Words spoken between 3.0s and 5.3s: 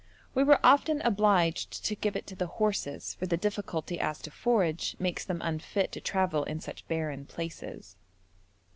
for the difficulty as to forage makes